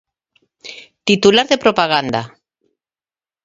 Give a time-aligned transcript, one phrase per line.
[1.07, 2.21] Titular de propaganda.